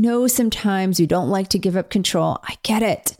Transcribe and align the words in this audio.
know 0.00 0.26
sometimes 0.26 1.00
you 1.00 1.06
don't 1.06 1.30
like 1.30 1.48
to 1.48 1.58
give 1.58 1.76
up 1.76 1.90
control. 1.90 2.38
I 2.44 2.56
get 2.62 2.82
it. 2.82 3.16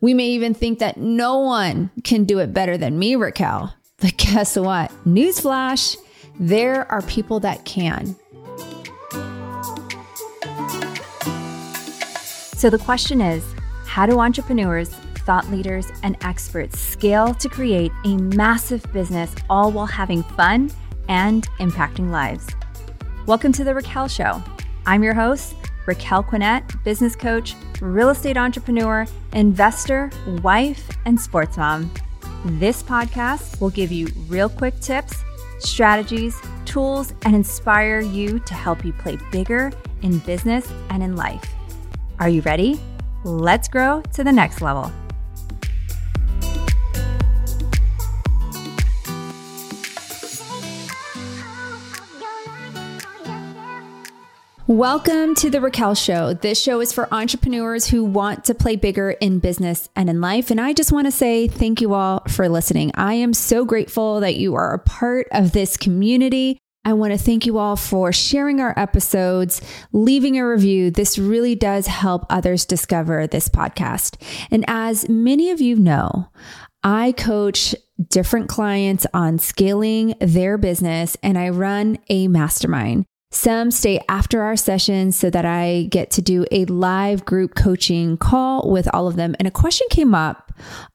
We 0.00 0.14
may 0.14 0.28
even 0.28 0.54
think 0.54 0.78
that 0.80 0.96
no 0.96 1.38
one 1.38 1.90
can 2.04 2.24
do 2.24 2.38
it 2.38 2.52
better 2.52 2.76
than 2.76 2.98
me, 2.98 3.16
Raquel. 3.16 3.74
But 3.98 4.16
guess 4.16 4.56
what? 4.56 4.90
Newsflash, 5.06 5.96
there 6.38 6.90
are 6.90 7.02
people 7.02 7.40
that 7.40 7.64
can. 7.64 8.16
So 12.56 12.70
the 12.70 12.78
question 12.78 13.20
is 13.20 13.44
how 13.86 14.06
do 14.06 14.20
entrepreneurs, 14.20 14.88
thought 15.26 15.50
leaders, 15.50 15.86
and 16.02 16.16
experts 16.22 16.78
scale 16.78 17.34
to 17.34 17.48
create 17.48 17.92
a 18.04 18.16
massive 18.16 18.84
business 18.92 19.34
all 19.50 19.70
while 19.70 19.86
having 19.86 20.22
fun 20.22 20.70
and 21.08 21.48
impacting 21.58 22.10
lives? 22.10 22.46
Welcome 23.26 23.52
to 23.52 23.64
The 23.64 23.74
Raquel 23.74 24.08
Show. 24.08 24.42
I'm 24.86 25.02
your 25.04 25.14
host, 25.14 25.54
Raquel 25.86 26.22
Quinet, 26.22 26.62
business 26.84 27.16
coach, 27.16 27.54
real 27.80 28.10
estate 28.10 28.36
entrepreneur, 28.36 29.06
investor, 29.32 30.10
wife, 30.42 30.88
and 31.04 31.20
sports 31.20 31.56
mom. 31.56 31.90
This 32.44 32.82
podcast 32.82 33.60
will 33.60 33.70
give 33.70 33.92
you 33.92 34.08
real 34.28 34.48
quick 34.48 34.78
tips, 34.80 35.22
strategies, 35.58 36.40
tools, 36.64 37.14
and 37.24 37.34
inspire 37.34 38.00
you 38.00 38.38
to 38.40 38.54
help 38.54 38.84
you 38.84 38.92
play 38.92 39.18
bigger 39.30 39.72
in 40.02 40.18
business 40.20 40.70
and 40.90 41.02
in 41.02 41.16
life. 41.16 41.44
Are 42.18 42.28
you 42.28 42.42
ready? 42.42 42.80
Let's 43.24 43.68
grow 43.68 44.02
to 44.14 44.24
the 44.24 44.32
next 44.32 44.60
level. 44.60 44.92
Welcome 54.72 55.34
to 55.34 55.50
the 55.50 55.60
Raquel 55.60 55.94
Show. 55.94 56.32
This 56.32 56.58
show 56.58 56.80
is 56.80 56.94
for 56.94 57.06
entrepreneurs 57.12 57.88
who 57.88 58.02
want 58.06 58.46
to 58.46 58.54
play 58.54 58.76
bigger 58.76 59.10
in 59.10 59.38
business 59.38 59.90
and 59.94 60.08
in 60.08 60.22
life. 60.22 60.50
And 60.50 60.58
I 60.58 60.72
just 60.72 60.92
want 60.92 61.06
to 61.06 61.10
say 61.10 61.46
thank 61.46 61.82
you 61.82 61.92
all 61.92 62.20
for 62.26 62.48
listening. 62.48 62.90
I 62.94 63.12
am 63.12 63.34
so 63.34 63.66
grateful 63.66 64.20
that 64.20 64.36
you 64.36 64.54
are 64.54 64.72
a 64.72 64.78
part 64.78 65.28
of 65.30 65.52
this 65.52 65.76
community. 65.76 66.56
I 66.86 66.94
want 66.94 67.12
to 67.12 67.18
thank 67.18 67.44
you 67.44 67.58
all 67.58 67.76
for 67.76 68.14
sharing 68.14 68.62
our 68.62 68.72
episodes, 68.78 69.60
leaving 69.92 70.38
a 70.38 70.48
review. 70.48 70.90
This 70.90 71.18
really 71.18 71.54
does 71.54 71.86
help 71.86 72.24
others 72.30 72.64
discover 72.64 73.26
this 73.26 73.50
podcast. 73.50 74.16
And 74.50 74.64
as 74.68 75.06
many 75.06 75.50
of 75.50 75.60
you 75.60 75.76
know, 75.76 76.30
I 76.82 77.12
coach 77.12 77.74
different 78.08 78.48
clients 78.48 79.06
on 79.12 79.38
scaling 79.38 80.14
their 80.18 80.56
business 80.56 81.14
and 81.22 81.36
I 81.36 81.50
run 81.50 81.98
a 82.08 82.26
mastermind. 82.26 83.04
Some 83.32 83.70
stay 83.70 83.98
after 84.10 84.42
our 84.42 84.56
sessions 84.56 85.16
so 85.16 85.30
that 85.30 85.46
I 85.46 85.88
get 85.90 86.10
to 86.12 86.22
do 86.22 86.44
a 86.52 86.66
live 86.66 87.24
group 87.24 87.54
coaching 87.54 88.18
call 88.18 88.70
with 88.70 88.86
all 88.92 89.08
of 89.08 89.16
them. 89.16 89.34
And 89.38 89.48
a 89.48 89.50
question 89.50 89.86
came 89.90 90.14
up 90.14 90.52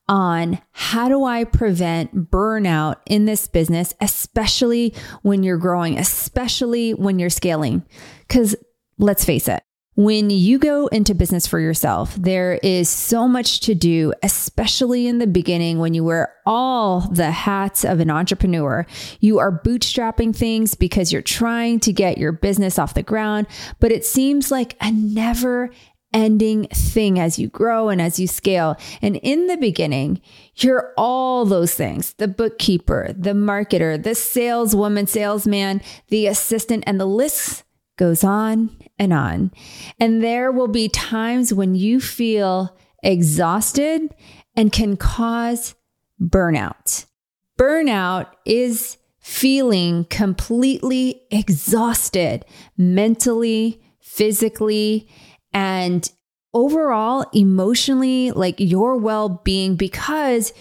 on 0.08 0.60
how 0.72 1.10
do 1.10 1.26
I 1.26 1.46
prevent 1.46 2.30
burnout 2.30 2.98
in 3.08 3.26
this 3.26 3.48
business, 3.48 3.96
especially 4.02 4.94
when 5.24 5.42
you're 5.42 5.58
growing, 5.58 5.98
especially 5.98 6.94
when 6.94 7.18
you're 7.18 7.32
scaling? 7.32 7.84
Because 8.28 8.56
let's 9.00 9.26
face 9.26 9.48
it, 9.48 9.64
when 9.98 10.30
you 10.30 10.60
go 10.60 10.86
into 10.88 11.16
business 11.16 11.48
for 11.48 11.60
yourself, 11.60 12.14
there 12.14 12.60
is 12.62 12.88
so 12.88 13.28
much 13.28 13.62
to 13.62 13.74
do, 13.74 14.14
especially 14.22 15.08
in 15.08 15.18
the 15.18 15.26
beginning 15.26 15.80
when 15.80 15.96
you 15.96 16.04
wear 16.04 16.36
all 16.46 17.00
the 17.00 17.32
hats 17.32 17.84
of 17.84 18.00
an 18.00 18.12
entrepreneur. 18.12 18.86
You 19.22 19.40
are 19.40 19.52
bootstrapping 19.52 20.36
things 20.36 20.76
because 20.76 21.12
you're 21.12 21.24
trying 21.24 21.80
to 21.80 21.92
get 21.92 22.20
your 22.20 22.32
business 22.32 22.78
off 22.78 22.94
the 22.94 23.02
ground, 23.02 23.48
but 23.80 23.92
it 23.92 24.06
seems 24.06 24.52
like 24.52 24.78
a 24.82 24.92
never 24.92 25.72
ending 26.14 26.68
thing 26.68 27.20
as 27.20 27.40
you 27.40 27.48
grow 27.48 27.90
and 27.90 28.00
as 28.00 28.20
you 28.20 28.28
scale. 28.28 28.78
And 29.02 29.16
in 29.18 29.48
the 29.48 29.58
beginning, 29.58 30.22
you're 30.58 30.94
all 30.96 31.44
those 31.44 31.74
things 31.74 32.14
the 32.14 32.28
bookkeeper, 32.28 33.16
the 33.18 33.34
marketer, 33.34 34.02
the 34.02 34.14
saleswoman, 34.14 35.08
salesman, 35.08 35.82
the 36.10 36.28
assistant, 36.28 36.84
and 36.86 37.00
the 37.00 37.08
list 37.08 37.64
goes 37.98 38.24
on 38.24 38.76
and 38.98 39.12
on. 39.12 39.52
And 40.00 40.24
there 40.24 40.52
will 40.52 40.68
be 40.68 40.90
times 40.90 41.54
when 41.54 41.76
you 41.76 42.00
feel 42.00 42.78
exhausted 43.04 44.14
and 44.56 44.72
can 44.72 44.98
cause 44.98 45.76
burnout. 46.22 47.06
Burnout 47.60 48.28
is 48.46 48.98
feeling 49.20 50.06
completely 50.06 51.22
exhausted 51.32 52.46
mentally, 52.78 53.82
physically, 54.00 55.08
and 55.54 56.10
overall 56.54 57.26
emotionally, 57.34 58.32
like 58.32 58.56
your 58.58 58.96
well 58.98 59.30
being, 59.44 59.76
because 59.76 60.54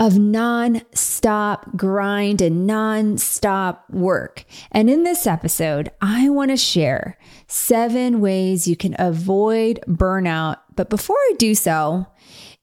of 0.00 0.18
non-stop 0.18 1.76
grind 1.76 2.40
and 2.40 2.66
non-stop 2.66 3.84
work. 3.90 4.44
And 4.70 4.88
in 4.88 5.02
this 5.02 5.26
episode, 5.26 5.90
I 6.00 6.28
want 6.28 6.50
to 6.50 6.56
share 6.56 7.18
seven 7.46 8.20
ways 8.20 8.68
you 8.68 8.76
can 8.76 8.94
avoid 8.98 9.80
burnout. 9.88 10.58
But 10.76 10.88
before 10.88 11.16
I 11.16 11.32
do 11.38 11.54
so, 11.54 12.06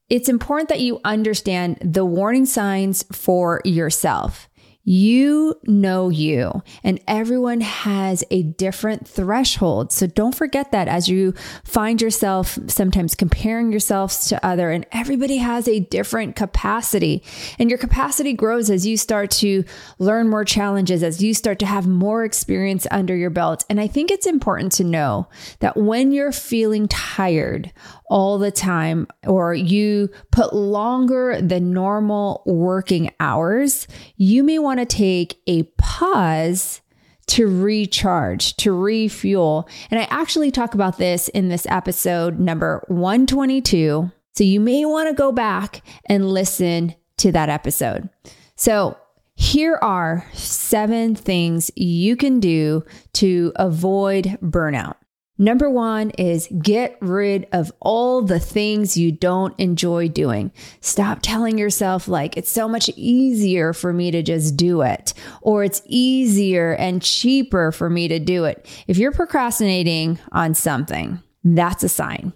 it's 0.09 0.29
important 0.29 0.69
that 0.69 0.79
you 0.79 1.01
understand 1.03 1.77
the 1.81 2.05
warning 2.05 2.45
signs 2.45 3.03
for 3.11 3.61
yourself. 3.65 4.47
You 4.87 5.59
know 5.65 6.09
you, 6.09 6.61
and 6.83 6.99
everyone 7.07 7.61
has 7.61 8.23
a 8.29 8.43
different 8.43 9.07
threshold. 9.07 9.91
So 9.91 10.05
don't 10.05 10.35
forget 10.35 10.71
that 10.73 10.87
as 10.87 11.09
you 11.09 11.33
find 11.63 11.99
yourself 11.99 12.59
sometimes 12.67 13.15
comparing 13.15 13.71
yourselves 13.71 14.27
to 14.27 14.45
other, 14.45 14.69
and 14.69 14.85
everybody 14.91 15.37
has 15.37 15.67
a 15.67 15.79
different 15.79 16.35
capacity. 16.35 17.23
And 17.57 17.67
your 17.69 17.79
capacity 17.79 18.33
grows 18.33 18.69
as 18.69 18.85
you 18.85 18.95
start 18.95 19.31
to 19.31 19.63
learn 19.97 20.29
more 20.29 20.45
challenges, 20.45 21.01
as 21.01 21.21
you 21.21 21.33
start 21.33 21.57
to 21.59 21.65
have 21.65 21.87
more 21.87 22.23
experience 22.23 22.85
under 22.91 23.15
your 23.15 23.31
belt. 23.31 23.65
And 23.71 23.81
I 23.81 23.87
think 23.87 24.11
it's 24.11 24.27
important 24.27 24.71
to 24.73 24.83
know 24.83 25.27
that 25.61 25.75
when 25.75 26.11
you're 26.11 26.31
feeling 26.31 26.87
tired 26.87 27.73
all 28.07 28.37
the 28.37 28.51
time, 28.51 29.07
or 29.25 29.55
you 29.55 30.11
put 30.31 30.53
longer 30.53 31.41
than 31.41 31.73
normal 31.73 32.43
working 32.45 33.09
hours, 33.19 33.87
you 34.15 34.43
may 34.43 34.59
want 34.59 34.74
to 34.79 34.85
take 34.85 35.39
a 35.47 35.63
pause 35.77 36.81
to 37.27 37.47
recharge, 37.47 38.55
to 38.57 38.71
refuel. 38.71 39.67
And 39.89 39.99
I 39.99 40.07
actually 40.09 40.51
talk 40.51 40.73
about 40.73 40.97
this 40.97 41.27
in 41.29 41.49
this 41.49 41.65
episode 41.69 42.39
number 42.39 42.83
122. 42.87 44.11
So 44.33 44.43
you 44.43 44.59
may 44.59 44.85
want 44.85 45.09
to 45.09 45.15
go 45.15 45.31
back 45.31 45.81
and 46.05 46.29
listen 46.29 46.93
to 47.17 47.31
that 47.31 47.49
episode. 47.49 48.09
So 48.55 48.97
here 49.35 49.79
are 49.81 50.25
seven 50.33 51.15
things 51.15 51.71
you 51.75 52.15
can 52.15 52.39
do 52.39 52.83
to 53.13 53.51
avoid 53.55 54.37
burnout. 54.41 54.95
Number 55.37 55.69
one 55.69 56.11
is 56.11 56.47
get 56.61 56.97
rid 57.01 57.47
of 57.51 57.71
all 57.81 58.21
the 58.21 58.39
things 58.39 58.95
you 58.95 59.11
don't 59.11 59.53
enjoy 59.59 60.07
doing. 60.07 60.53
Stop 60.79 61.19
telling 61.21 61.57
yourself, 61.57 62.07
like, 62.07 62.37
it's 62.37 62.49
so 62.49 62.69
much 62.69 62.89
easier 62.95 63.73
for 63.73 63.91
me 63.91 64.11
to 64.11 64.23
just 64.23 64.55
do 64.55 64.81
it, 64.81 65.13
or 65.41 65.65
it's 65.65 65.81
easier 65.85 66.73
and 66.75 67.01
cheaper 67.01 67.73
for 67.73 67.89
me 67.89 68.07
to 68.07 68.17
do 68.17 68.45
it. 68.45 68.65
If 68.87 68.97
you're 68.97 69.11
procrastinating 69.11 70.19
on 70.31 70.53
something, 70.53 71.21
that's 71.43 71.83
a 71.83 71.89
sign. 71.89 72.31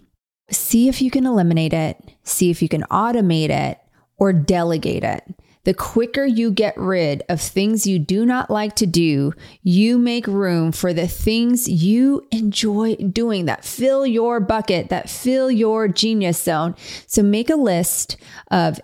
See 0.52 0.90
if 0.90 1.02
you 1.02 1.09
can 1.09 1.26
eliminate 1.26 1.74
it, 1.74 1.98
see 2.24 2.50
if 2.50 2.62
you 2.62 2.68
can 2.68 2.84
automate 2.92 3.50
it, 3.50 3.80
or 4.18 4.34
delegate 4.34 5.06
it. 5.06 5.24
The 5.66 5.74
quicker 5.74 6.25
you 6.25 6.52
get 6.52 6.78
rid 6.78 7.24
of 7.30 7.42
things 7.42 7.86
you 7.86 8.00
do 8.00 8.25
not 8.25 8.50
like 8.50 8.75
to 8.78 8.86
do, 8.86 9.34
you 9.62 9.97
make 9.97 10.25
room 10.25 10.72
for 10.72 10.94
the 10.94 11.08
things 11.08 11.68
you 11.68 12.25
enjoy 12.31 12.96
doing 12.96 13.46
that 13.46 13.66
fill 13.66 14.06
your 14.06 14.40
bucket, 14.40 14.90
that 14.90 15.09
fill 15.09 15.52
your 15.52 15.88
genius 15.88 16.41
zone. 16.41 16.76
So 17.08 17.23
make 17.23 17.50
a 17.50 17.56
list 17.56 18.17
of 18.50 18.79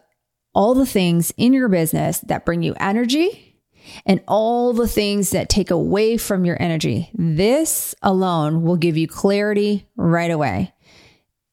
all 0.54 0.74
the 0.74 0.86
things 0.86 1.34
in 1.38 1.54
your 1.54 1.70
business 1.70 2.20
that 2.20 2.46
bring 2.46 2.62
you 2.62 2.76
energy 2.80 3.62
and 4.06 4.22
all 4.28 4.74
the 4.74 4.88
things 4.88 5.30
that 5.32 5.50
take 5.50 5.72
away 5.72 6.18
from 6.18 6.46
your 6.46 6.62
energy. 6.62 7.10
This 7.14 7.96
alone 8.02 8.64
will 8.64 8.78
give 8.78 8.98
you 8.98 9.08
clarity 9.08 9.88
right 9.96 10.32
away. 10.32 10.74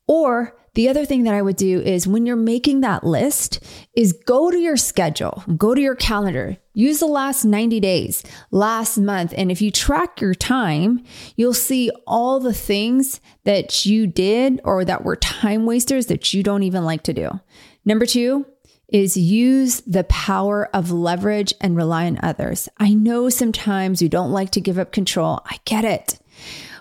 Or 0.07 0.57
the 0.75 0.89
other 0.89 1.05
thing 1.05 1.25
that 1.25 1.35
I 1.35 1.43
would 1.43 1.57
do 1.57 1.81
is 1.81 2.07
when 2.07 2.25
you're 2.25 2.37
making 2.37 2.81
that 2.81 3.05
list 3.05 3.61
is 3.95 4.13
go 4.13 4.51
to 4.51 4.59
your 4.59 4.79
schedule, 4.79 5.45
go 5.57 5.75
to 5.75 5.81
your 5.81 5.95
calendar, 5.95 6.57
use 6.73 7.01
the 7.01 7.07
last 7.07 7.45
90 7.45 7.79
days, 7.81 8.23
last 8.51 8.97
month. 8.97 9.35
And 9.37 9.51
if 9.51 9.61
you 9.61 9.71
track 9.71 10.21
your 10.21 10.35
time, 10.35 11.05
you'll 11.37 11.53
see 11.53 11.91
all 12.07 12.41
the 12.41 12.55
things 12.55 13.21
that 13.45 13.85
you 13.85 14.07
did 14.07 14.61
or 14.65 14.85
that 14.85 15.05
were 15.05 15.17
time 15.17 15.67
wasters 15.67 16.07
that 16.07 16.33
you 16.33 16.43
don't 16.43 16.63
even 16.63 16.85
like 16.85 17.03
to 17.05 17.13
do. 17.13 17.41
Number 17.85 18.07
two, 18.07 18.47
is 18.93 19.17
use 19.17 19.81
the 19.87 20.05
power 20.05 20.69
of 20.75 20.91
leverage 20.91 21.55
and 21.61 21.77
rely 21.77 22.07
on 22.07 22.21
others. 22.23 22.69
I 22.79 22.93
know 22.93 23.31
sometimes 23.31 24.03
you 24.03 24.09
don't 24.11 24.33
like 24.33 24.51
to 24.51 24.61
give 24.61 24.79
up 24.79 24.93
control. 24.93 25.41
I 25.47 25.57
get 25.65 25.85
it. 25.85 26.19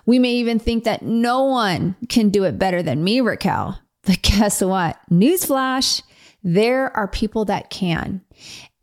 We 0.05 0.19
may 0.19 0.31
even 0.33 0.59
think 0.59 0.83
that 0.83 1.01
no 1.01 1.43
one 1.43 1.95
can 2.09 2.29
do 2.29 2.43
it 2.43 2.59
better 2.59 2.81
than 2.81 3.03
me, 3.03 3.21
Raquel. 3.21 3.79
But 4.03 4.21
guess 4.21 4.61
what? 4.61 4.99
Newsflash, 5.11 6.01
there 6.43 6.95
are 6.95 7.07
people 7.07 7.45
that 7.45 7.69
can. 7.69 8.21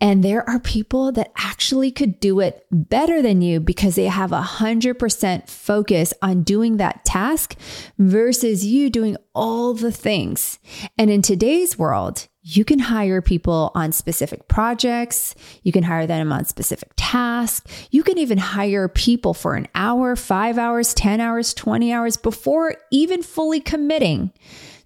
And 0.00 0.22
there 0.22 0.48
are 0.48 0.60
people 0.60 1.10
that 1.12 1.32
actually 1.36 1.90
could 1.90 2.20
do 2.20 2.38
it 2.38 2.64
better 2.70 3.20
than 3.20 3.42
you 3.42 3.58
because 3.58 3.96
they 3.96 4.04
have 4.04 4.30
a 4.30 4.40
hundred 4.40 4.94
percent 4.94 5.48
focus 5.48 6.14
on 6.22 6.44
doing 6.44 6.76
that 6.76 7.04
task 7.04 7.56
versus 7.98 8.64
you 8.64 8.90
doing 8.90 9.16
all 9.34 9.74
the 9.74 9.90
things. 9.90 10.60
And 10.96 11.10
in 11.10 11.20
today's 11.20 11.76
world, 11.76 12.28
you 12.42 12.64
can 12.64 12.78
hire 12.78 13.20
people 13.20 13.72
on 13.74 13.90
specific 13.90 14.46
projects. 14.46 15.34
You 15.64 15.72
can 15.72 15.82
hire 15.82 16.06
them 16.06 16.32
on 16.32 16.44
specific 16.44 16.92
tasks. 16.96 17.88
You 17.90 18.04
can 18.04 18.18
even 18.18 18.38
hire 18.38 18.88
people 18.88 19.34
for 19.34 19.54
an 19.54 19.66
hour, 19.74 20.14
five 20.14 20.58
hours, 20.58 20.94
10 20.94 21.20
hours, 21.20 21.52
20 21.52 21.92
hours 21.92 22.16
before 22.16 22.76
even 22.92 23.22
fully 23.22 23.60
committing 23.60 24.32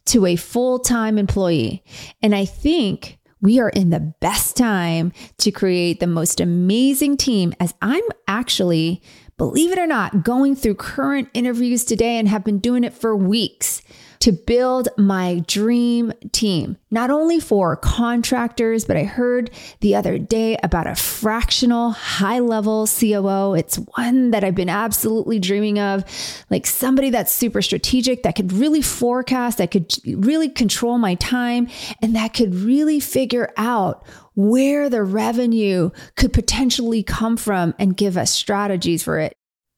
to 0.06 0.26
a 0.26 0.36
full 0.36 0.78
time 0.78 1.18
employee. 1.18 1.82
And 2.22 2.34
I 2.34 2.44
think 2.44 3.18
we 3.40 3.58
are 3.58 3.70
in 3.70 3.90
the 3.90 4.14
best 4.20 4.56
time 4.56 5.12
to 5.38 5.50
create 5.50 6.00
the 6.00 6.06
most 6.06 6.40
amazing 6.40 7.16
team 7.16 7.52
as 7.58 7.74
I'm 7.82 8.04
actually, 8.28 9.02
believe 9.36 9.72
it 9.72 9.78
or 9.78 9.86
not, 9.86 10.22
going 10.22 10.54
through 10.54 10.76
current 10.76 11.28
interviews 11.34 11.84
today 11.84 12.18
and 12.18 12.28
have 12.28 12.44
been 12.44 12.60
doing 12.60 12.84
it 12.84 12.94
for 12.94 13.16
weeks 13.16 13.82
to 14.22 14.30
build 14.30 14.88
my 14.96 15.42
dream 15.48 16.12
team, 16.30 16.76
not 16.92 17.10
only 17.10 17.40
for 17.40 17.74
contractors, 17.74 18.84
but 18.84 18.96
I 18.96 19.02
heard 19.02 19.50
the 19.80 19.96
other 19.96 20.16
day 20.16 20.56
about 20.62 20.86
a 20.86 20.94
fractional 20.94 21.90
high 21.90 22.38
level 22.38 22.86
COO. 22.86 23.54
It's 23.54 23.80
one 23.96 24.30
that 24.30 24.44
I've 24.44 24.54
been 24.54 24.68
absolutely 24.68 25.40
dreaming 25.40 25.80
of, 25.80 26.04
like 26.50 26.68
somebody 26.68 27.10
that's 27.10 27.32
super 27.32 27.62
strategic, 27.62 28.22
that 28.22 28.36
could 28.36 28.52
really 28.52 28.80
forecast, 28.80 29.58
that 29.58 29.72
could 29.72 29.92
really 30.06 30.48
control 30.48 30.98
my 30.98 31.16
time, 31.16 31.66
and 32.00 32.14
that 32.14 32.32
could 32.32 32.54
really 32.54 33.00
figure 33.00 33.52
out 33.56 34.06
where 34.34 34.88
the 34.88 35.02
revenue 35.02 35.90
could 36.14 36.32
potentially 36.32 37.02
come 37.02 37.36
from 37.36 37.74
and 37.80 37.96
give 37.96 38.16
us 38.16 38.30
strategies 38.30 39.02
for 39.02 39.18
it. 39.18 39.34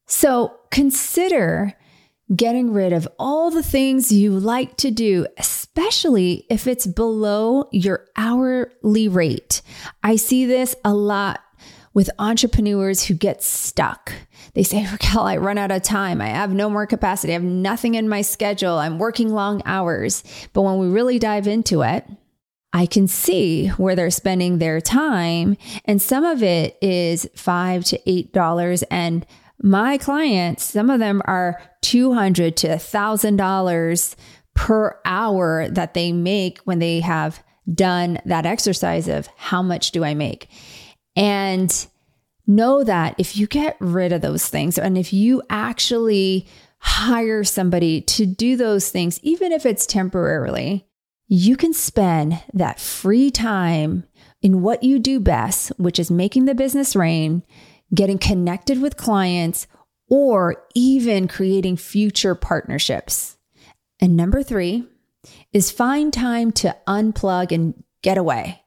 So 0.06 0.54
consider 0.70 1.72
getting 2.34 2.72
rid 2.72 2.92
of 2.92 3.08
all 3.18 3.50
the 3.50 3.62
things 3.62 4.10
you 4.12 4.38
like 4.38 4.76
to 4.78 4.90
do, 4.90 5.26
especially 5.36 6.46
if 6.48 6.66
it's 6.66 6.86
below 6.86 7.68
your 7.70 8.06
hourly 8.16 9.08
rate. 9.08 9.62
I 10.02 10.16
see 10.16 10.46
this 10.46 10.74
a 10.84 10.94
lot 10.94 11.40
with 11.92 12.10
entrepreneurs 12.18 13.04
who 13.04 13.14
get 13.14 13.42
stuck. 13.42 14.12
They 14.54 14.62
say, 14.62 14.86
Raquel, 14.92 15.22
I 15.22 15.36
run 15.36 15.58
out 15.58 15.70
of 15.70 15.82
time. 15.82 16.20
I 16.20 16.28
have 16.28 16.52
no 16.52 16.68
more 16.70 16.86
capacity. 16.86 17.32
I 17.32 17.34
have 17.34 17.42
nothing 17.42 17.94
in 17.94 18.08
my 18.08 18.22
schedule. 18.22 18.78
I'm 18.78 18.98
working 18.98 19.32
long 19.32 19.62
hours. 19.64 20.24
But 20.52 20.62
when 20.62 20.78
we 20.78 20.88
really 20.88 21.18
dive 21.18 21.46
into 21.46 21.82
it, 21.82 22.06
I 22.72 22.86
can 22.86 23.06
see 23.06 23.68
where 23.68 23.94
they're 23.94 24.10
spending 24.10 24.58
their 24.58 24.80
time. 24.80 25.56
And 25.84 26.02
some 26.02 26.24
of 26.24 26.42
it 26.42 26.76
is 26.82 27.28
five 27.36 27.84
to 27.84 28.10
eight 28.10 28.32
dollars. 28.32 28.82
And 28.84 29.24
my 29.62 29.98
clients, 29.98 30.64
some 30.64 30.90
of 30.90 31.00
them 31.00 31.22
are 31.26 31.60
200 31.82 32.56
to 32.58 32.68
$1,000 32.68 34.16
per 34.54 35.00
hour 35.04 35.68
that 35.68 35.94
they 35.94 36.12
make 36.12 36.58
when 36.60 36.78
they 36.78 37.00
have 37.00 37.42
done 37.72 38.18
that 38.26 38.46
exercise 38.46 39.08
of 39.08 39.28
how 39.36 39.62
much 39.62 39.90
do 39.90 40.04
I 40.04 40.14
make? 40.14 40.48
And 41.16 41.86
know 42.46 42.84
that 42.84 43.14
if 43.18 43.36
you 43.36 43.46
get 43.46 43.76
rid 43.80 44.12
of 44.12 44.20
those 44.20 44.48
things 44.48 44.78
and 44.78 44.98
if 44.98 45.12
you 45.12 45.42
actually 45.48 46.46
hire 46.78 47.42
somebody 47.44 48.02
to 48.02 48.26
do 48.26 48.56
those 48.56 48.90
things, 48.90 49.18
even 49.22 49.52
if 49.52 49.64
it's 49.64 49.86
temporarily, 49.86 50.86
you 51.26 51.56
can 51.56 51.72
spend 51.72 52.42
that 52.52 52.78
free 52.78 53.30
time 53.30 54.04
in 54.42 54.60
what 54.60 54.82
you 54.82 54.98
do 54.98 55.18
best, 55.18 55.70
which 55.78 55.98
is 55.98 56.10
making 56.10 56.44
the 56.44 56.54
business 56.54 56.94
rain, 56.94 57.42
getting 57.94 58.18
connected 58.18 58.80
with 58.80 58.96
clients, 58.96 59.66
or 60.08 60.64
even 60.74 61.28
creating 61.28 61.76
future 61.76 62.34
partnerships. 62.34 63.36
And 64.00 64.16
number 64.16 64.42
three 64.42 64.86
is 65.52 65.70
find 65.70 66.12
time 66.12 66.52
to 66.52 66.76
unplug 66.86 67.52
and 67.52 67.82
get 68.02 68.18
away. 68.18 68.62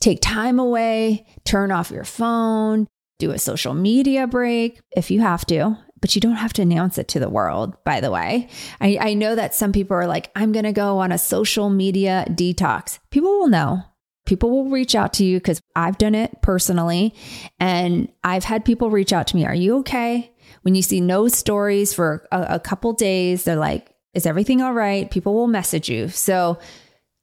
Take 0.00 0.20
time 0.20 0.58
away, 0.58 1.26
turn 1.44 1.70
off 1.70 1.90
your 1.90 2.04
phone, 2.04 2.88
do 3.18 3.30
a 3.30 3.38
social 3.38 3.74
media 3.74 4.26
break 4.26 4.80
if 4.96 5.10
you 5.10 5.20
have 5.20 5.44
to, 5.46 5.76
but 6.00 6.14
you 6.14 6.20
don't 6.20 6.36
have 6.36 6.52
to 6.54 6.62
announce 6.62 6.98
it 6.98 7.08
to 7.08 7.20
the 7.20 7.28
world, 7.28 7.76
by 7.84 8.00
the 8.00 8.10
way. 8.10 8.48
I, 8.80 8.98
I 9.00 9.14
know 9.14 9.34
that 9.34 9.54
some 9.54 9.72
people 9.72 9.96
are 9.96 10.08
like, 10.08 10.30
I'm 10.34 10.52
going 10.52 10.64
to 10.64 10.72
go 10.72 10.98
on 10.98 11.12
a 11.12 11.18
social 11.18 11.70
media 11.70 12.24
detox. 12.30 12.98
People 13.10 13.30
will 13.30 13.48
know. 13.48 13.82
People 14.24 14.50
will 14.50 14.70
reach 14.70 14.94
out 14.94 15.12
to 15.14 15.24
you 15.24 15.38
because 15.38 15.60
I've 15.74 15.98
done 15.98 16.14
it 16.14 16.42
personally. 16.42 17.14
And 17.58 18.10
I've 18.22 18.44
had 18.44 18.64
people 18.64 18.90
reach 18.90 19.12
out 19.12 19.26
to 19.28 19.36
me, 19.36 19.44
Are 19.44 19.54
you 19.54 19.78
okay? 19.78 20.32
When 20.62 20.74
you 20.74 20.82
see 20.82 21.00
no 21.00 21.28
stories 21.28 21.92
for 21.92 22.26
a, 22.30 22.54
a 22.54 22.60
couple 22.60 22.92
days, 22.92 23.44
they're 23.44 23.56
like, 23.56 23.94
Is 24.14 24.26
everything 24.26 24.62
all 24.62 24.74
right? 24.74 25.10
People 25.10 25.34
will 25.34 25.48
message 25.48 25.88
you. 25.88 26.08
So 26.08 26.58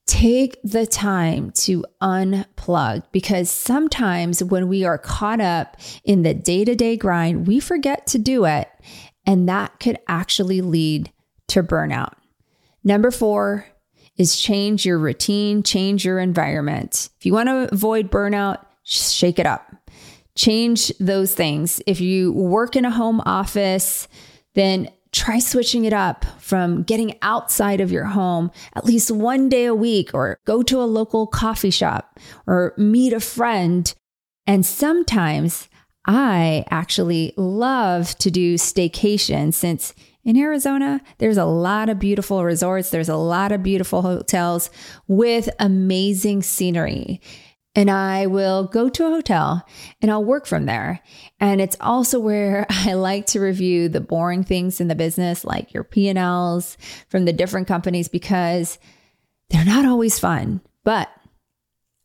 take 0.09 0.59
the 0.63 0.87
time 0.87 1.51
to 1.51 1.85
unplug 2.01 3.03
because 3.11 3.49
sometimes 3.49 4.43
when 4.43 4.67
we 4.67 4.83
are 4.83 4.97
caught 4.97 5.39
up 5.39 5.77
in 6.03 6.23
the 6.23 6.33
day 6.33 6.65
to 6.65 6.73
day 6.75 6.97
grind, 6.97 7.45
we 7.45 7.59
forget 7.59 8.07
to 8.07 8.17
do 8.17 8.45
it. 8.45 8.67
And 9.27 9.47
that 9.47 9.79
could 9.79 9.99
actually 10.07 10.61
lead 10.61 11.11
to 11.49 11.61
burnout. 11.61 12.13
Number 12.83 13.11
four, 13.11 13.67
is 14.19 14.39
change 14.39 14.85
your 14.85 14.99
routine, 14.99 15.63
change 15.63 16.05
your 16.05 16.19
environment. 16.19 17.09
If 17.17 17.25
you 17.25 17.33
want 17.33 17.47
to 17.47 17.73
avoid 17.73 18.11
burnout, 18.11 18.63
shake 18.83 19.39
it 19.39 19.47
up. 19.47 19.73
Change 20.35 20.89
those 20.99 21.33
things. 21.33 21.81
If 21.87 21.99
you 22.01 22.33
work 22.33 22.75
in 22.75 22.85
a 22.85 22.91
home 22.91 23.21
office, 23.25 24.07
then 24.53 24.89
try 25.11 25.39
switching 25.39 25.85
it 25.85 25.93
up 25.93 26.25
from 26.39 26.83
getting 26.83 27.17
outside 27.21 27.81
of 27.81 27.91
your 27.91 28.05
home 28.05 28.51
at 28.75 28.85
least 28.85 29.09
one 29.09 29.49
day 29.49 29.65
a 29.65 29.73
week, 29.73 30.13
or 30.13 30.37
go 30.45 30.61
to 30.63 30.81
a 30.81 30.85
local 30.85 31.25
coffee 31.25 31.71
shop 31.71 32.19
or 32.45 32.73
meet 32.77 33.13
a 33.13 33.19
friend. 33.19 33.93
And 34.45 34.65
sometimes 34.65 35.69
I 36.05 36.65
actually 36.69 37.33
love 37.37 38.17
to 38.19 38.29
do 38.29 38.55
staycation 38.55 39.53
since 39.53 39.93
in 40.23 40.37
Arizona, 40.37 41.01
there's 41.17 41.37
a 41.37 41.45
lot 41.45 41.89
of 41.89 41.99
beautiful 41.99 42.43
resorts, 42.43 42.89
there's 42.89 43.09
a 43.09 43.15
lot 43.15 43.51
of 43.51 43.63
beautiful 43.63 44.01
hotels 44.01 44.69
with 45.07 45.49
amazing 45.59 46.43
scenery. 46.43 47.21
And 47.75 47.89
I 47.89 48.25
will 48.25 48.65
go 48.65 48.89
to 48.89 49.05
a 49.05 49.11
hotel 49.11 49.65
and 50.01 50.11
I'll 50.11 50.23
work 50.23 50.45
from 50.45 50.65
there. 50.65 51.01
And 51.39 51.61
it's 51.61 51.77
also 51.79 52.19
where 52.19 52.65
I 52.69 52.93
like 52.93 53.27
to 53.27 53.39
review 53.39 53.89
the 53.89 54.01
boring 54.01 54.43
things 54.43 54.81
in 54.81 54.87
the 54.87 54.95
business, 54.95 55.45
like 55.45 55.73
your 55.73 55.83
P&Ls 55.83 56.77
from 57.07 57.25
the 57.25 57.33
different 57.33 57.67
companies, 57.67 58.09
because 58.09 58.79
they're 59.49 59.65
not 59.65 59.85
always 59.85 60.19
fun. 60.19 60.61
But 60.83 61.09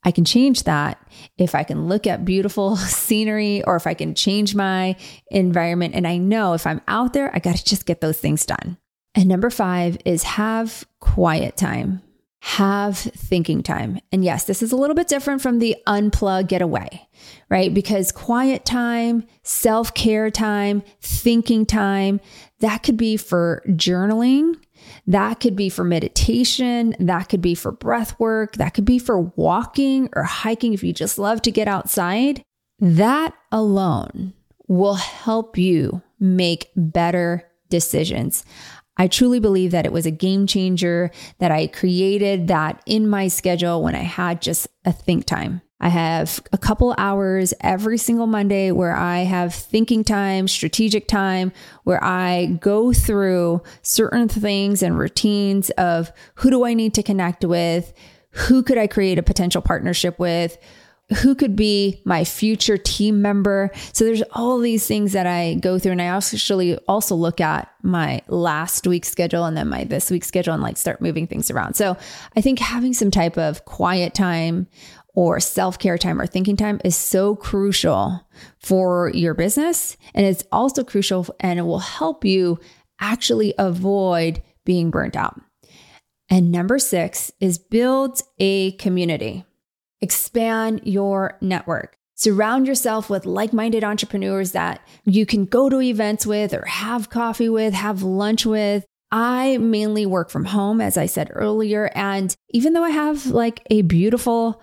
I 0.04 0.10
can 0.10 0.24
change 0.24 0.64
that 0.64 1.00
if 1.38 1.54
I 1.54 1.62
can 1.62 1.88
look 1.88 2.06
at 2.06 2.24
beautiful 2.24 2.76
scenery 2.76 3.62
or 3.64 3.76
if 3.76 3.86
I 3.86 3.94
can 3.94 4.14
change 4.14 4.54
my 4.54 4.96
environment. 5.30 5.94
And 5.94 6.06
I 6.06 6.18
know 6.18 6.52
if 6.52 6.66
I'm 6.66 6.82
out 6.86 7.12
there, 7.12 7.34
I 7.34 7.38
got 7.38 7.56
to 7.56 7.64
just 7.64 7.86
get 7.86 8.00
those 8.00 8.18
things 8.18 8.44
done. 8.44 8.76
And 9.14 9.28
number 9.28 9.50
five 9.50 9.96
is 10.04 10.24
have 10.24 10.84
quiet 10.98 11.56
time, 11.56 12.02
have 12.40 12.98
thinking 12.98 13.62
time. 13.62 14.00
And 14.10 14.24
yes, 14.24 14.44
this 14.44 14.60
is 14.60 14.72
a 14.72 14.76
little 14.76 14.96
bit 14.96 15.08
different 15.08 15.40
from 15.40 15.60
the 15.60 15.76
unplug, 15.86 16.48
get 16.48 16.62
away, 16.62 17.08
right? 17.48 17.72
Because 17.72 18.10
quiet 18.10 18.64
time, 18.64 19.24
self 19.44 19.94
care 19.94 20.30
time, 20.30 20.82
thinking 21.00 21.64
time, 21.64 22.20
that 22.58 22.82
could 22.82 22.96
be 22.96 23.16
for 23.16 23.62
journaling 23.68 24.56
that 25.06 25.40
could 25.40 25.56
be 25.56 25.68
for 25.68 25.84
meditation. 25.84 26.94
That 26.98 27.28
could 27.28 27.40
be 27.40 27.54
for 27.54 27.72
breath 27.72 28.18
work. 28.18 28.56
That 28.56 28.74
could 28.74 28.84
be 28.84 28.98
for 28.98 29.20
walking 29.20 30.08
or 30.14 30.24
hiking 30.24 30.72
if 30.72 30.82
you 30.82 30.92
just 30.92 31.18
love 31.18 31.42
to 31.42 31.50
get 31.50 31.68
outside. 31.68 32.42
That 32.78 33.34
alone 33.52 34.34
will 34.68 34.94
help 34.94 35.58
you 35.58 36.02
make 36.18 36.70
better 36.76 37.48
decisions. 37.68 38.44
I 38.96 39.08
truly 39.08 39.40
believe 39.40 39.72
that 39.72 39.86
it 39.86 39.92
was 39.92 40.06
a 40.06 40.10
game 40.10 40.46
changer 40.46 41.10
that 41.38 41.50
I 41.50 41.66
created 41.66 42.48
that 42.48 42.82
in 42.86 43.08
my 43.08 43.28
schedule 43.28 43.82
when 43.82 43.94
I 43.94 44.02
had 44.02 44.40
just 44.40 44.68
a 44.84 44.92
think 44.92 45.26
time. 45.26 45.62
I 45.84 45.88
have 45.88 46.40
a 46.50 46.56
couple 46.56 46.94
hours 46.96 47.52
every 47.60 47.98
single 47.98 48.26
Monday 48.26 48.72
where 48.72 48.96
I 48.96 49.18
have 49.18 49.54
thinking 49.54 50.02
time, 50.02 50.48
strategic 50.48 51.06
time, 51.06 51.52
where 51.84 52.02
I 52.02 52.58
go 52.58 52.94
through 52.94 53.62
certain 53.82 54.26
things 54.28 54.82
and 54.82 54.98
routines 54.98 55.68
of 55.70 56.10
who 56.36 56.48
do 56.48 56.64
I 56.64 56.72
need 56.72 56.94
to 56.94 57.02
connect 57.02 57.44
with? 57.44 57.92
Who 58.30 58.62
could 58.62 58.78
I 58.78 58.86
create 58.86 59.18
a 59.18 59.22
potential 59.22 59.60
partnership 59.60 60.18
with? 60.18 60.56
who 61.18 61.34
could 61.34 61.54
be 61.54 62.00
my 62.06 62.24
future 62.24 62.78
team 62.78 63.20
member. 63.20 63.70
So 63.92 64.06
there's 64.06 64.22
all 64.32 64.58
these 64.58 64.86
things 64.86 65.12
that 65.12 65.26
I 65.26 65.54
go 65.54 65.78
through. 65.78 65.92
And 65.92 66.02
I 66.02 66.06
actually 66.06 66.78
also 66.88 67.14
look 67.14 67.42
at 67.42 67.70
my 67.82 68.22
last 68.26 68.86
week's 68.86 69.10
schedule 69.10 69.44
and 69.44 69.54
then 69.54 69.68
my 69.68 69.84
this 69.84 70.10
week's 70.10 70.28
schedule 70.28 70.54
and 70.54 70.62
like 70.62 70.78
start 70.78 71.02
moving 71.02 71.26
things 71.26 71.50
around. 71.50 71.74
So 71.74 71.98
I 72.34 72.40
think 72.40 72.58
having 72.58 72.94
some 72.94 73.10
type 73.10 73.36
of 73.36 73.66
quiet 73.66 74.14
time 74.14 74.66
or 75.14 75.40
self 75.40 75.78
care 75.78 75.98
time 75.98 76.20
or 76.20 76.26
thinking 76.26 76.56
time 76.56 76.80
is 76.84 76.96
so 76.96 77.36
crucial 77.36 78.20
for 78.58 79.10
your 79.14 79.34
business. 79.34 79.96
And 80.14 80.26
it's 80.26 80.44
also 80.52 80.84
crucial 80.84 81.26
and 81.40 81.58
it 81.58 81.62
will 81.62 81.78
help 81.78 82.24
you 82.24 82.58
actually 83.00 83.54
avoid 83.58 84.42
being 84.64 84.90
burnt 84.90 85.16
out. 85.16 85.40
And 86.28 86.50
number 86.50 86.78
six 86.78 87.30
is 87.40 87.58
build 87.58 88.20
a 88.38 88.72
community. 88.72 89.44
Expand 90.00 90.80
your 90.84 91.38
network. 91.40 91.96
Surround 92.16 92.66
yourself 92.66 93.10
with 93.10 93.26
like 93.26 93.52
minded 93.52 93.84
entrepreneurs 93.84 94.52
that 94.52 94.80
you 95.04 95.26
can 95.26 95.44
go 95.44 95.68
to 95.68 95.80
events 95.80 96.24
with 96.24 96.54
or 96.54 96.64
have 96.64 97.10
coffee 97.10 97.48
with, 97.48 97.74
have 97.74 98.02
lunch 98.02 98.46
with. 98.46 98.84
I 99.10 99.58
mainly 99.58 100.06
work 100.06 100.30
from 100.30 100.46
home, 100.46 100.80
as 100.80 100.96
I 100.96 101.06
said 101.06 101.30
earlier. 101.32 101.90
And 101.94 102.34
even 102.50 102.72
though 102.72 102.84
I 102.84 102.90
have 102.90 103.26
like 103.26 103.66
a 103.70 103.82
beautiful 103.82 104.62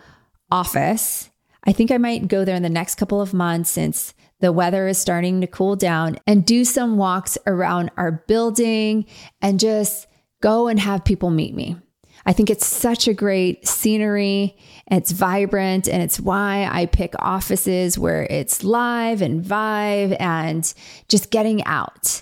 office, 0.51 1.29
I 1.63 1.71
think 1.71 1.91
I 1.91 1.97
might 1.97 2.27
go 2.27 2.43
there 2.43 2.55
in 2.55 2.63
the 2.63 2.69
next 2.69 2.95
couple 2.95 3.21
of 3.21 3.33
months 3.33 3.69
since 3.69 4.13
the 4.39 4.51
weather 4.51 4.87
is 4.87 4.97
starting 4.97 5.41
to 5.41 5.47
cool 5.47 5.75
down 5.75 6.17
and 6.25 6.45
do 6.45 6.65
some 6.65 6.97
walks 6.97 7.37
around 7.45 7.91
our 7.97 8.11
building 8.27 9.05
and 9.41 9.59
just 9.59 10.07
go 10.41 10.67
and 10.67 10.79
have 10.79 11.05
people 11.05 11.29
meet 11.29 11.53
me. 11.53 11.77
I 12.25 12.33
think 12.33 12.49
it's 12.49 12.65
such 12.65 13.07
a 13.07 13.13
great 13.13 13.67
scenery. 13.67 14.55
It's 14.91 15.11
vibrant, 15.11 15.87
and 15.87 16.03
it's 16.03 16.19
why 16.19 16.69
I 16.71 16.85
pick 16.85 17.15
offices 17.17 17.97
where 17.97 18.23
it's 18.29 18.63
live 18.63 19.21
and 19.21 19.43
vibe 19.43 20.17
and 20.19 20.71
just 21.07 21.31
getting 21.31 21.63
out. 21.65 22.21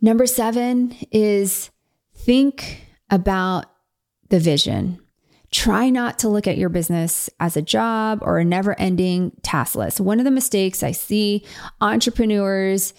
Number 0.00 0.26
seven 0.26 0.94
is 1.10 1.70
think 2.14 2.86
about 3.10 3.66
the 4.28 4.38
vision. 4.38 5.01
Try 5.52 5.90
not 5.90 6.18
to 6.20 6.28
look 6.28 6.46
at 6.46 6.56
your 6.56 6.70
business 6.70 7.28
as 7.38 7.56
a 7.56 7.62
job 7.62 8.20
or 8.22 8.38
a 8.38 8.44
never 8.44 8.78
ending 8.80 9.32
task 9.42 9.76
list. 9.76 10.00
One 10.00 10.18
of 10.18 10.24
the 10.24 10.30
mistakes 10.30 10.82
I 10.82 10.92
see 10.92 11.44
entrepreneurs 11.80 12.94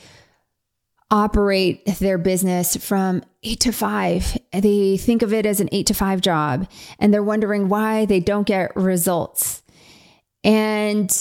operate 1.09 1.85
their 1.99 2.17
business 2.17 2.75
from 2.77 3.23
eight 3.43 3.59
to 3.61 3.71
five. 3.71 4.37
They 4.51 4.97
think 4.97 5.21
of 5.21 5.33
it 5.33 5.45
as 5.45 5.59
an 5.59 5.69
eight 5.71 5.87
to 5.87 5.93
five 5.93 6.21
job 6.21 6.67
and 6.99 7.13
they're 7.13 7.23
wondering 7.23 7.69
why 7.69 8.05
they 8.05 8.19
don't 8.19 8.47
get 8.47 8.75
results. 8.75 9.63
And 10.43 11.11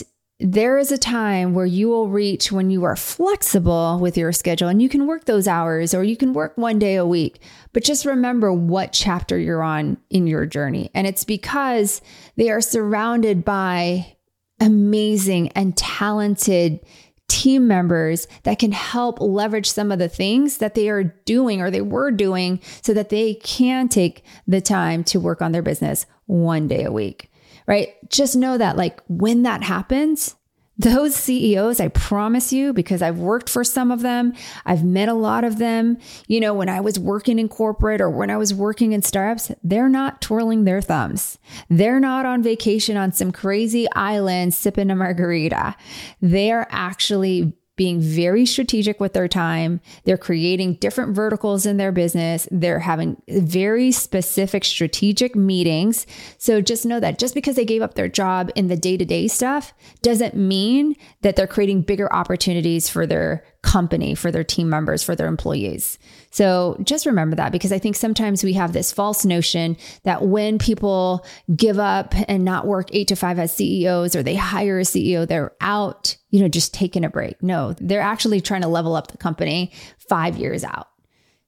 there 0.43 0.77
is 0.77 0.91
a 0.91 0.99
time 0.99 1.55
where 1.55 1.67
you 1.67 1.89
will 1.89 2.09
reach 2.09 2.51
when 2.51 2.69
you 2.69 2.83
are 2.83 2.97
flexible 2.97 3.99
with 4.01 4.19
your 4.19 4.33
schedule 4.33 4.67
and 4.67 4.83
you 4.83 4.89
can 4.89 5.07
work 5.07 5.25
those 5.25 5.47
hours 5.47 5.95
or 5.95 6.03
you 6.03 6.17
can 6.17 6.33
work 6.33 6.53
one 6.57 6.81
day 6.81 6.97
a 6.97 7.07
week. 7.07 7.41
But 7.73 7.85
just 7.85 8.05
remember 8.05 8.53
what 8.53 8.93
chapter 8.93 9.39
you're 9.39 9.63
on 9.63 9.99
in 10.11 10.27
your 10.27 10.45
journey. 10.45 10.91
And 10.95 11.07
it's 11.07 11.23
because 11.23 12.03
they 12.37 12.51
are 12.51 12.61
surrounded 12.61 13.45
by 13.45 14.17
amazing 14.61 15.51
and 15.51 15.77
talented 15.77 16.81
team 17.29 17.69
members 17.69 18.27
that 18.43 18.59
can 18.59 18.73
help 18.73 19.21
leverage 19.21 19.71
some 19.71 19.93
of 19.93 19.99
the 19.99 20.09
things 20.09 20.59
that 20.59 20.75
they 20.75 20.89
are 20.89 21.05
doing 21.25 21.63
or 21.63 21.71
they 21.71 21.81
were 21.81 22.11
doing 22.11 22.61
so 22.83 22.93
that 22.93 23.09
they 23.11 23.35
can 23.35 23.89
take 23.89 24.25
the 24.47 24.61
time 24.61 25.05
to 25.05 25.21
work 25.21 25.41
on 25.41 25.53
their 25.53 25.63
business 25.63 26.05
one 26.27 26.69
day 26.69 26.85
a 26.85 26.93
week, 26.93 27.31
right? 27.73 27.95
Just 28.11 28.37
know 28.37 28.59
that, 28.59 28.77
like, 28.77 29.01
when 29.09 29.45
that 29.45 29.63
happens, 29.63 30.37
those 30.77 31.15
CEOs, 31.15 31.81
I 31.81 31.89
promise 31.89 32.53
you, 32.53 32.75
because 32.75 33.01
I've 33.01 33.19
worked 33.19 33.49
for 33.49 33.65
some 33.65 33.91
of 33.91 34.03
them, 34.03 34.35
I've 34.67 34.85
met 34.85 35.09
a 35.09 35.15
lot 35.15 35.43
of 35.43 35.57
them. 35.57 35.97
You 36.27 36.41
know, 36.41 36.53
when 36.53 36.69
I 36.69 36.81
was 36.81 36.99
working 36.99 37.39
in 37.39 37.49
corporate 37.49 38.03
or 38.03 38.11
when 38.11 38.29
I 38.29 38.37
was 38.37 38.53
working 38.53 38.93
in 38.93 39.01
startups, 39.01 39.51
they're 39.65 39.89
not 39.89 40.21
twirling 40.21 40.65
their 40.65 40.83
thumbs. 40.83 41.39
They're 41.71 41.99
not 41.99 42.27
on 42.27 42.43
vacation 42.43 42.99
on 42.99 43.13
some 43.13 43.33
crazy 43.33 43.87
island 43.93 44.53
sipping 44.53 44.91
a 44.91 44.95
margarita. 44.95 45.75
They 46.21 46.53
are 46.53 46.69
actually 46.71 47.55
being 47.77 48.01
very 48.01 48.45
strategic 48.45 49.01
with 49.01 49.15
their 49.15 49.29
time. 49.29 49.81
They're 50.05 50.19
creating 50.19 50.75
different 50.75 51.15
verticals 51.15 51.65
in 51.65 51.79
their 51.79 51.93
business. 51.93 52.47
They're 52.51 52.81
having 52.81 53.21
very 53.29 53.93
specific 53.93 54.65
strategic 54.65 55.35
meetings. 55.35 56.07
So 56.39 56.61
just 56.61 56.85
know 56.85 57.01
that 57.01 57.19
just 57.19 57.35
because 57.35 57.57
they 57.57 57.65
gave 57.65 57.83
up 57.83 57.95
their 57.95 58.09
job 58.09 58.51
in 58.55 58.69
the 58.69 58.77
day 58.77 58.97
to 58.97 59.05
day 59.05 59.27
stuff 59.29 59.73
doesn't 60.03 60.35
mean 60.35 60.97
that 61.23 61.37
they're 61.37 61.47
creating 61.47 61.83
bigger 61.83 62.13
opportunities 62.13 62.89
for 62.89 63.07
their 63.07 63.45
company, 63.63 64.15
for 64.15 64.31
their 64.31 64.45
team 64.45 64.69
members, 64.69 65.03
for 65.03 65.15
their 65.15 65.29
employees. 65.29 65.99
So 66.31 66.77
just 66.83 67.07
remember 67.07 67.37
that 67.37 67.53
because 67.53 67.73
I 67.73 67.79
think 67.79 67.97
sometimes 67.97 68.43
we 68.43 68.53
have 68.55 68.73
this 68.73 68.93
false 68.93 69.25
notion 69.25 69.77
that 70.03 70.23
when 70.23 70.59
people 70.59 71.25
give 71.55 71.79
up 71.79 72.15
and 72.29 72.45
not 72.45 72.67
work 72.67 72.89
eight 72.93 73.09
to 73.09 73.17
five 73.17 73.39
as 73.39 73.55
CEOs 73.55 74.17
or 74.17 74.23
they 74.23 74.35
hire 74.35 74.81
a 74.81 74.83
CEO, 74.83 75.27
they're 75.27 75.53
out, 75.61 76.17
you 76.31 76.41
know, 76.41 76.49
just 76.49 76.75
taking 76.75 77.05
a 77.05 77.11
break. 77.11 77.43
No, 77.43 77.75
they're 77.79 78.01
actually 78.01 78.41
trying 78.41 78.63
to 78.63 78.69
level 78.69 78.97
up 78.97 79.09
the 79.09 79.19
company 79.19 79.73
five 80.09 80.37
years 80.37 80.65
out. 80.65 80.89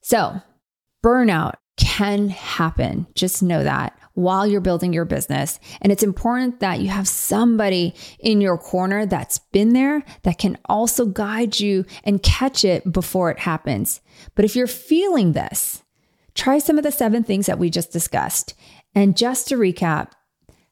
So 0.00 0.40
burnout 1.04 1.54
can 1.76 2.28
happen. 2.28 3.06
Just 3.14 3.42
know 3.42 3.64
that 3.64 3.98
while 4.14 4.46
you're 4.46 4.60
building 4.60 4.92
your 4.92 5.04
business. 5.04 5.60
And 5.80 5.92
it's 5.92 6.02
important 6.02 6.60
that 6.60 6.80
you 6.80 6.88
have 6.88 7.06
somebody 7.06 7.94
in 8.18 8.40
your 8.40 8.56
corner 8.56 9.06
that's 9.06 9.38
been 9.38 9.72
there 9.72 10.04
that 10.22 10.38
can 10.38 10.56
also 10.66 11.04
guide 11.06 11.60
you 11.60 11.84
and 12.04 12.22
catch 12.22 12.64
it 12.64 12.90
before 12.90 13.30
it 13.30 13.40
happens. 13.40 14.00
But 14.34 14.44
if 14.44 14.56
you're 14.56 14.66
feeling 14.66 15.32
this, 15.32 15.82
try 16.34 16.58
some 16.58 16.78
of 16.78 16.84
the 16.84 16.92
seven 16.92 17.22
things 17.22 17.46
that 17.46 17.58
we 17.58 17.70
just 17.70 17.92
discussed. 17.92 18.54
And 18.94 19.16
just 19.16 19.48
to 19.48 19.56
recap, 19.56 20.12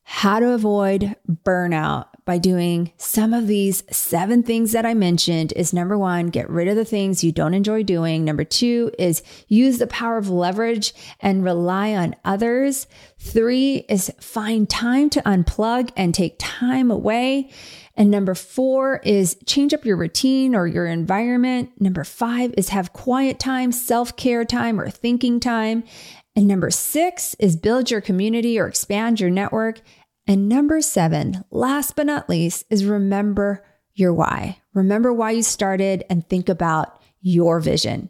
how 0.04 0.40
to 0.40 0.52
avoid 0.52 1.16
burnout 1.28 2.06
by 2.25 2.38
doing 2.38 2.92
some 2.99 3.35
of 3.35 3.49
these 3.49 3.82
seven 3.90 4.42
things 4.42 4.73
that 4.73 4.87
I 4.87 4.94
mentioned 4.94 5.52
is 5.56 5.73
number 5.73 5.99
one, 5.99 6.28
get 6.28 6.49
rid 6.49 6.68
of 6.68 6.76
the 6.76 6.85
things 6.85 7.25
you 7.25 7.32
don't 7.32 7.54
enjoy 7.54 7.82
doing. 7.82 8.25
Number 8.25 8.44
two 8.44 8.92
is 8.99 9.23
use 9.49 9.78
the 9.78 9.88
power 9.88 10.18
of 10.18 10.30
leverage 10.30 10.94
and 11.21 11.44
rely 11.44 11.94
on 11.94 12.14
others. 12.25 12.87
Three 13.18 13.85
is 13.88 14.12
find 14.21 14.71
time 14.71 15.11
to 15.11 15.23
unplug 15.23 15.90
and 15.97 16.14
take 16.14 16.37
time 16.38 16.90
away. 16.90 17.50
And 17.97 18.11
number 18.11 18.35
four 18.35 19.00
is 19.04 19.37
change 19.44 19.75
up 19.75 19.85
your 19.85 19.97
routine 19.97 20.54
or 20.54 20.66
your 20.66 20.87
environment. 20.87 21.73
Number 21.78 22.04
five 22.04 22.54
is 22.56 22.71
have 22.71 22.92
quiet 22.92 23.38
time, 23.38 23.73
self 23.73 24.16
care 24.16 24.44
time, 24.44 24.80
or 24.80 24.88
thinking 24.88 25.40
time. 25.40 25.85
And 26.34 26.48
number 26.48 26.70
six 26.70 27.34
is 27.38 27.56
build 27.56 27.90
your 27.90 28.00
community 28.00 28.58
or 28.58 28.66
expand 28.66 29.20
your 29.20 29.30
network. 29.30 29.82
And 30.26 30.48
number 30.48 30.80
seven, 30.80 31.44
last 31.50 31.96
but 31.96 32.06
not 32.06 32.28
least, 32.28 32.64
is 32.70 32.84
remember 32.84 33.64
your 33.94 34.14
why. 34.14 34.58
Remember 34.72 35.12
why 35.12 35.32
you 35.32 35.42
started 35.42 36.04
and 36.08 36.26
think 36.26 36.48
about 36.48 37.02
your 37.20 37.60
vision. 37.60 38.08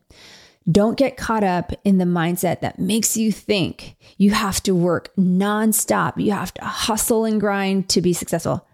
Don't 0.71 0.97
get 0.97 1.17
caught 1.17 1.43
up 1.43 1.73
in 1.85 1.99
the 1.99 2.05
mindset 2.05 2.61
that 2.61 2.79
makes 2.79 3.17
you 3.17 3.33
think 3.33 3.97
you 4.17 4.31
have 4.31 4.63
to 4.63 4.75
work 4.75 5.13
nonstop. 5.17 6.23
You 6.23 6.33
have 6.33 6.55
to 6.55 6.65
hustle 6.65 7.25
and 7.25 7.41
grind 7.41 7.89
to 7.91 8.01
be 8.01 8.13
successful. 8.13 8.67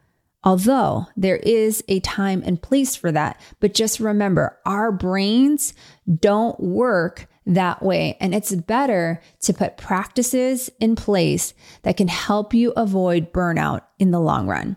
Although 0.45 1.07
there 1.17 1.37
is 1.37 1.83
a 1.89 2.01
time 2.01 2.43
and 2.47 2.63
place 2.63 2.95
for 2.95 3.11
that. 3.13 3.41
But 3.61 3.75
just 3.75 4.01
remember, 4.01 4.59
our 4.65 4.93
brains 4.93 5.75
don't 6.21 6.59
work 6.61 7.29
that 7.45 7.83
way. 7.83 8.17
And 8.21 8.35
it's 8.35 8.55
better 8.55 9.21
to 9.41 9.53
put 9.55 9.79
practices 9.79 10.71
in 10.81 10.95
place 10.97 11.55
that 11.83 11.97
can 11.97 12.09
help 12.09 12.55
you 12.55 12.73
avoid 12.73 13.33
burnout 13.33 13.83
in 13.99 14.11
the 14.11 14.21
long 14.21 14.47
run. 14.47 14.77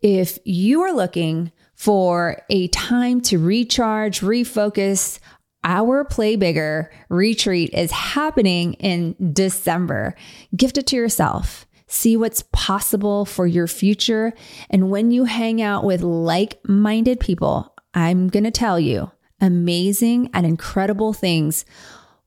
If 0.00 0.38
you 0.44 0.82
are 0.82 0.94
looking 0.94 1.52
for 1.74 2.40
a 2.48 2.68
time 2.68 3.20
to 3.22 3.38
recharge, 3.38 4.20
refocus, 4.20 5.18
our 5.64 6.04
Play 6.04 6.36
Bigger 6.36 6.92
retreat 7.08 7.70
is 7.72 7.90
happening 7.90 8.74
in 8.74 9.16
December. 9.32 10.14
Gift 10.56 10.78
it 10.78 10.86
to 10.88 10.96
yourself. 10.96 11.66
See 11.92 12.16
what's 12.16 12.42
possible 12.52 13.26
for 13.26 13.46
your 13.46 13.66
future. 13.66 14.32
And 14.70 14.90
when 14.90 15.10
you 15.10 15.24
hang 15.24 15.60
out 15.60 15.84
with 15.84 16.00
like 16.00 16.58
minded 16.66 17.20
people, 17.20 17.74
I'm 17.92 18.28
going 18.28 18.44
to 18.44 18.50
tell 18.50 18.80
you 18.80 19.12
amazing 19.42 20.30
and 20.32 20.46
incredible 20.46 21.12
things 21.12 21.66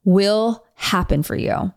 will 0.03 0.63
happen 0.75 1.23
for 1.23 1.35
you. 1.35 1.73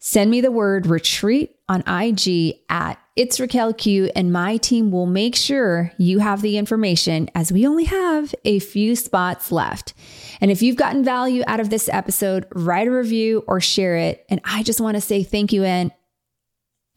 Send 0.00 0.28
me 0.28 0.40
the 0.40 0.50
word 0.50 0.88
retreat 0.88 1.54
on 1.68 1.84
IG 1.86 2.56
at 2.68 2.98
it's 3.14 3.38
Raquel 3.38 3.74
Q, 3.74 4.10
and 4.16 4.32
my 4.32 4.56
team 4.56 4.90
will 4.90 5.06
make 5.06 5.36
sure 5.36 5.92
you 5.98 6.18
have 6.18 6.42
the 6.42 6.58
information 6.58 7.28
as 7.34 7.52
we 7.52 7.64
only 7.64 7.84
have 7.84 8.34
a 8.44 8.58
few 8.58 8.96
spots 8.96 9.52
left. 9.52 9.94
And 10.40 10.50
if 10.50 10.62
you've 10.62 10.76
gotten 10.76 11.04
value 11.04 11.44
out 11.46 11.60
of 11.60 11.70
this 11.70 11.88
episode, 11.92 12.46
write 12.54 12.88
a 12.88 12.90
review 12.90 13.44
or 13.46 13.60
share 13.60 13.96
it. 13.98 14.24
And 14.30 14.40
I 14.42 14.64
just 14.64 14.80
want 14.80 14.96
to 14.96 15.00
say 15.00 15.22
thank 15.22 15.52
you 15.52 15.62
and 15.62 15.92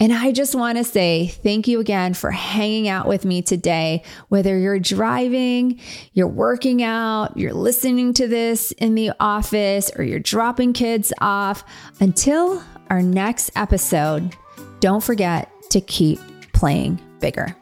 And 0.03 0.11
I 0.11 0.33
just 0.33 0.53
want 0.53 0.77
to 0.77 0.83
say 0.83 1.27
thank 1.27 1.69
you 1.69 1.79
again 1.79 2.13
for 2.13 2.29
hanging 2.29 2.89
out 2.89 3.07
with 3.07 3.23
me 3.23 3.41
today. 3.41 4.03
Whether 4.27 4.59
you're 4.59 4.77
driving, 4.77 5.79
you're 6.11 6.27
working 6.27 6.83
out, 6.83 7.37
you're 7.37 7.53
listening 7.53 8.13
to 8.15 8.27
this 8.27 8.73
in 8.73 8.95
the 8.95 9.13
office, 9.21 9.91
or 9.95 10.03
you're 10.03 10.19
dropping 10.19 10.73
kids 10.73 11.13
off. 11.21 11.63
Until 12.01 12.61
our 12.89 13.01
next 13.01 13.51
episode, 13.55 14.35
don't 14.81 15.01
forget 15.01 15.49
to 15.69 15.79
keep 15.79 16.19
playing 16.51 16.99
bigger. 17.21 17.55